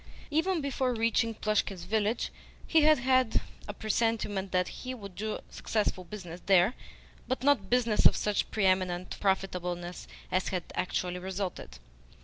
[0.31, 2.31] Even before reaching Plushkin's village
[2.65, 6.73] he had had a presentiment that he would do successful business there,
[7.27, 11.77] but not business of such pre eminent profitableness as had actually resulted.